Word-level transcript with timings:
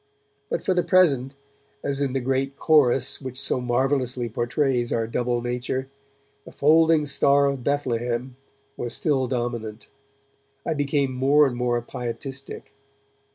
But 0.49 0.63
for 0.65 0.73
the 0.73 0.81
present, 0.81 1.35
as 1.83 2.01
in 2.01 2.13
the 2.13 2.19
great 2.19 2.57
chorus 2.57 3.21
which 3.21 3.39
so 3.39 3.61
marvellously 3.61 4.27
portrays 4.29 4.91
our 4.91 5.05
double 5.05 5.43
nature, 5.43 5.89
'the 6.43 6.53
folding 6.53 7.05
star 7.05 7.45
of 7.45 7.63
Bethlehem' 7.63 8.35
was 8.75 8.95
still 8.95 9.27
dominant. 9.27 9.89
I 10.65 10.73
became 10.73 11.13
more 11.13 11.45
and 11.45 11.55
more 11.55 11.79
pietistic. 11.83 12.73